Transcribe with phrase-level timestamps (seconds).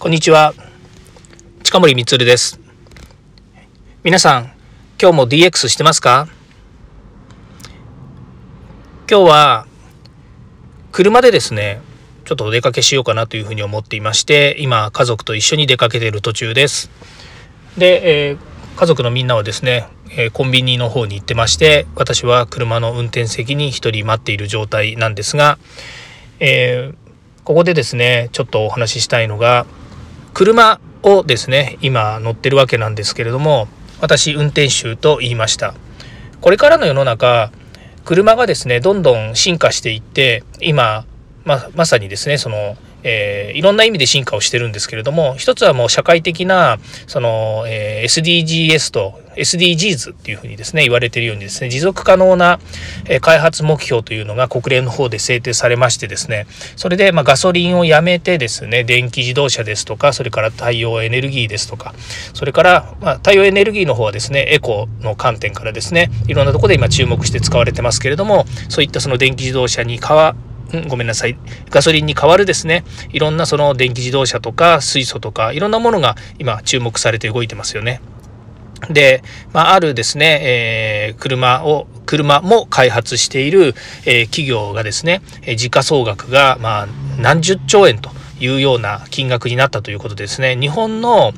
[0.00, 0.54] こんにちは。
[1.62, 2.58] 近森光です。
[4.02, 4.44] 皆さん、
[4.98, 6.26] 今日も DX してますか？
[9.10, 9.66] 今日は、
[10.90, 11.82] 車でですね、
[12.24, 16.90] ちょっとお出かけしようかなというふうに思っていまして、今、家族と一緒に出かけている途中です。
[17.76, 18.38] で、えー、
[18.76, 19.86] 家族のみんなはですね、
[20.16, 25.58] え、コンビニの方に行ってまして、私は車の運転席に一人待っている状態なんですが、
[26.38, 29.66] えー、ここでですね、ちょっとお話ししたいのが、
[30.34, 33.68] 車をですね今乗ってるわけなんですけれども
[34.00, 35.74] 私運転手と言いました。
[36.40, 37.52] これからの世の中
[38.04, 41.04] 車がですねどんどん進化していって今
[41.44, 52.58] ままさにですねそのえー、いろんな意味で進化をしてるんですけれども一つはもう社会的なその、えー、SDGs と SDGs っていうふうにですね言われてるようにですね持続可能な、
[53.06, 61.94] えー、開発目標というのが国連の方で制定されましてですねそれで、まあ、ガソリンをやめてですね電気自動車ですとかそれから太陽エネルギーですとか
[62.34, 70.34] それから、まあ、太陽エネルギーの方はですねエコの観点からですねいろんなところで今注目して使われてますけれどもそういったその電気自動車に変わ
[70.88, 71.36] ごめんなさい、
[71.70, 78.00] ガソリンに代わるですね、いろんなその電気自動車とか水素とか、いろんなものが今注目されて動いてますよね。
[78.88, 83.74] で、まあ、あるですね、えー、車を、車も開発している、
[84.06, 88.10] えー、企業がですね、えー、時価総額が、まあ、何十兆円と
[88.40, 90.56] いうような金額になったということですね。
[90.56, 91.32] 日本の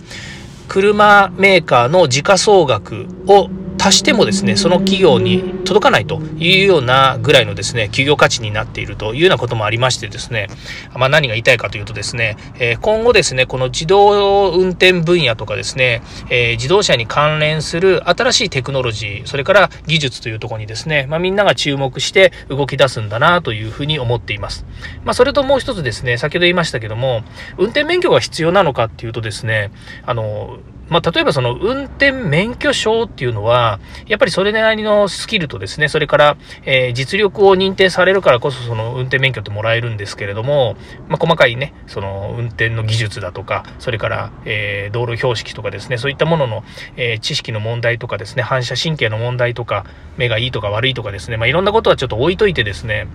[0.69, 3.51] 車メーカーの時価総額を
[3.85, 10.47] 足してもですねその企業に届かないというようなぐらいのですね企業価値になっているというようなこともありましてですね、
[10.95, 24.65] まあ、何が言いたいかというとですね、え今後ですねこの自動運転分野とかですね、え自動車に関連する新しいテクノロジーそれから技術というところにですね、まあ、みんなが注目して動き出すんだなというふうに思っています。
[25.05, 27.23] まあ、それともう一つですね先ほど言いましたけども
[27.59, 29.73] 運転免許が必要なのかっていうとですね
[30.07, 30.59] あの
[30.93, 40.77] まあ、例えばその運転免許証っていうのは、やっぱりそれなりのスキルとですね、それから、えー、実力を認定されるからこそその運転免許ってもらえるんですけれども、
[41.09, 46.65] まあ、細かいね、その運転の技術だとか、それから、えー、道路標識とかですね、そういったものの、
[46.97, 49.87] えー、知識の問題とかですね、反射神経の問題とか、
[50.19, 53.07] 目がいいとか悪いとかですね、まあ、いろんなことはちょっと置いといてですね、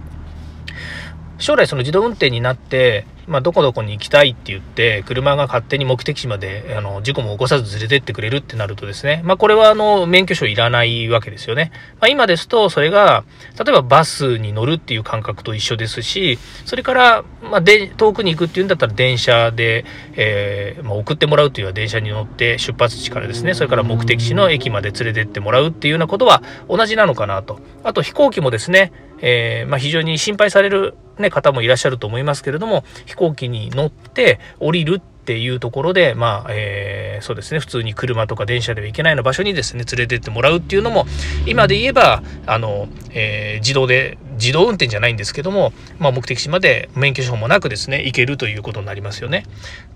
[1.37, 11.71] 将来その自動運転になって、まあ、どこどこに行きたいって言って、車が勝手に目的地まで、あの、事故も起こさず連れてってくれるってなるとですね、まあ、これはあの、免許証いらないわけですよね。
[11.99, 13.25] まあ、今ですと、それが、
[13.63, 19.83] 例えばバスに乗るっていう感覚と一緒ですし、それから、まあ、で、遠くに行くっていうんだったら電車で、
[20.13, 27.59] えー、まあ、送ってもらうというのは電車に乗って出発地からですね、それから目的地の駅まで連れてってもらうっていうようなことは同じなのかなと。
[27.83, 41.05] あと飛行機もですね、えー、まあ、非常に心配される、ね、方もいらっしゃると思いますけれども飛行機に乗って降りるっていうところで、まあ、えー、そうですね、普通に車とか電車では行けないような場所にですね、連れてってもらうっていうのも、
[41.45, 49.45] 今で言えば、あの、えー、自動で、自動運転じゃないんですけども、まあ、目的地まで免許証もなくですね、行けるということになりますよね。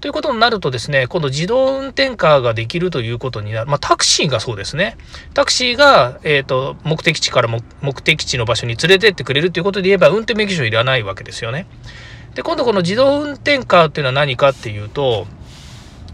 [0.02, 3.68] ということになるとですね、今度自動運転カーができるということになる。
[3.68, 4.98] まあ、タクシーがそうですね。
[5.34, 11.68] タクシーが、えっ、ー、と、目的地から目的地の場所に連れてってくれるということで言えば、運転免許証いらないわけですよね。
[12.36, 15.28] で、今度この自動運転カーっていうのは何かっていうと、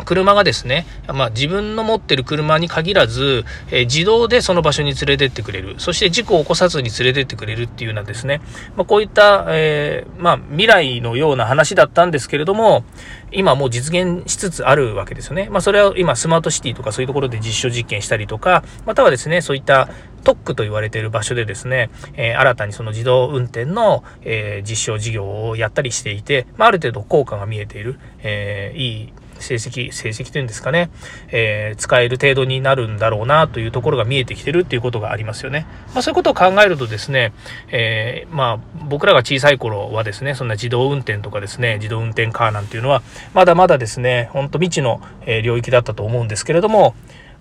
[0.06, 5.75] 車がですね、まあ、自分の持ってる車に限らず、えー、自動でその場所に連れてってくれる。
[5.80, 8.41] そして事故を起こさずに連れてってくれるっていうようなですね、
[8.75, 12.84] まあ、こういった、えー、まあ、未来のような話だったんですけれども、
[13.31, 15.50] 今もう実現しつつあるわけですよね。
[15.52, 19.90] まあ、それは今スマートシティとかそういうところで実証実験したりとか、またはですね、そういった
[20.24, 30.90] 特区と言われている場所でですね、えー、新たにその自動運転の、え実証事業をやったりしていて、まあ、ある程度効果が見えている、えいい成績、成績というんですかね、
[31.30, 35.66] えー、使える程度になるんだろうなというところが見えてきてるっていうことがありますよね。
[35.94, 37.34] まあ、そういうことを考えるとですね、
[37.70, 43.02] えー、まあ、僕らが小さい頃はですね、そんな自動運転とかですね、自動運転カーなんていうのは、
[43.34, 45.01] まだまだですね、ほんと未知の
[45.44, 46.95] 領域だったと思うんですけれども、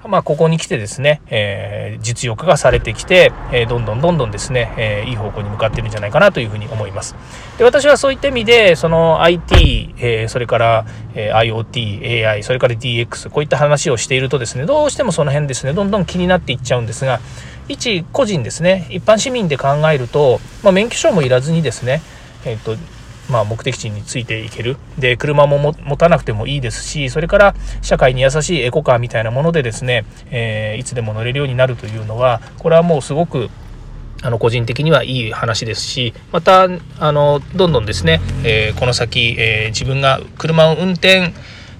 [0.04, 7.16] まあ、ここに来てですね、えー、実用化がされてきて、えー、どんどんどんどんですね、えー、いい方向に向かってるんじゃないかなというふうに思います。
[7.58, 17.20] で、私はそういった意味で、その IT、えそれから、え IoT、AI、それから DX、こういった話をしているとですね、どうしてもその辺ですね、どんどん気になっていっちゃうんですが、
[17.68, 22.02] 一個人ですね、一般市民で考えると、まあ、免許証もいらずにですね、
[22.44, 22.76] えっ、と、
[23.28, 24.76] まあ、目的地についていける。
[24.98, 33.50] で、車も持たなくてもいいですし、それから社会に優しいエコカーみたいなものでですね、えー、いつでも乗れるようになるというのは、これはもうすごく
[34.22, 36.68] あの個人的にはいい話ですしまた
[36.98, 41.32] あのどんどんですね、えー、この先、えー、自分が車を運転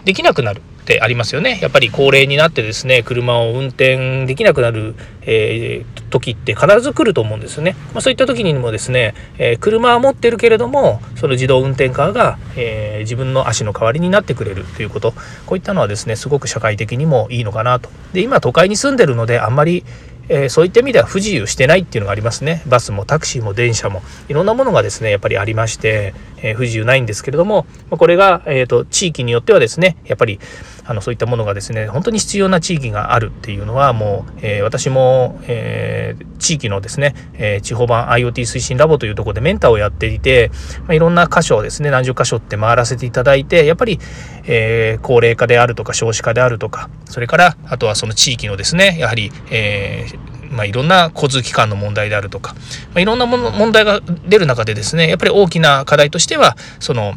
[0.04, 15.14] できなくなるってありますよねやっぱり高齢になってですね車を運転できなくなる、えー、時って必ず来ると思うんですよね、まあ、そういった時にもですね、えー、車は持ってるけれどもその自動運転カーが、えー、自分の足の代わりになってくれるということ。
[15.46, 17.90] こういったのはですねすごく社会的にもいいのかなと。
[18.12, 19.84] で今都会に住んでるのであんまり
[20.28, 22.62] えー、そういった意味では不自由してないっていうのがありますね。
[22.66, 24.02] バスもタクシーも電車も。
[24.28, 30.40] いろんなものがですねやっぱりありまして、えー、不自由ないんですけれどもこれが、えーと、地域によってはですねやっぱり
[30.86, 40.50] あのそういったものがですね本当に必要な地域があるっていうのはもう、えー、私も、え地域のですね、え地方版 IoT 推進ラボというところでメンターをやっていて、
[40.80, 43.98] まあ、いろんな箇所をですね何十箇所って回らせていただいてやっぱり、
[44.46, 52.60] え高齢化であるとか少子化であるとかそれからあとはその地域のですねやはり、えーまあ、いろんな交通機関の問題であるとか、ま
[52.96, 57.14] あ、いろんなもの問題が出る中でですねやっぱり大きな課題としてはその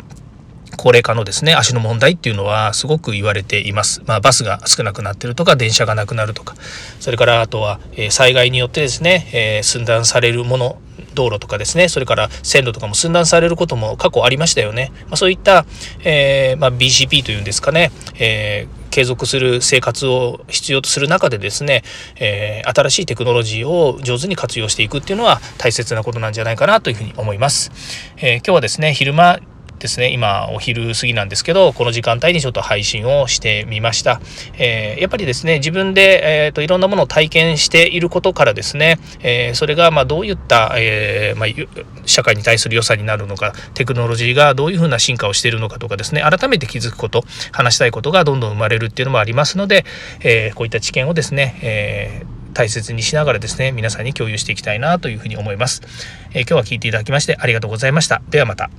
[0.78, 4.02] 高齢化のですね足の問題っていうのはすごく言われています。
[4.06, 6.56] まあ、バスが少なくなってるとか電車がなくなるとか
[7.00, 10.78] それからあとは、えー、災害によってですね、えー、寸断されるもの
[11.16, 14.92] 道路とかですねそれから線路とかも寸断されることも過去ありましたよね。
[15.06, 15.66] まあ、そういった、
[16.04, 21.84] えー、まあ、BCP というんですかね、え継続する生活を必要とする中でですね、
[22.20, 27.72] えー、新しいテクノロジーを上手に活用していくっていうのは大切なことなんじゃないかなというふうに思います。
[28.18, 29.40] えー、今日はですね昼間
[29.80, 30.12] ですね。
[30.12, 34.22] 今お昼過ぎなんですけどこの時間帯にちょっと配信をしてみました、
[34.58, 41.50] えー、やっぱりですね自分で、えーと、いろんなものを体験していることからですね、えー、それがまどういった、え、まあ、
[42.06, 49.86] 社会に対する良さになるのかテクノロジーがどういうふうな進化をしているのかとかですね改めて気づくこと話したいことがどんどん生まれるっていうのもありますので、
[50.22, 55.82] えこういった知見をですね、え大切にしながらですね皆さんに共有していきたいなというふうに思います、
[56.34, 58.22] え今日は聞いていただきましてありがとうございました。
[58.30, 58.70] ではまた。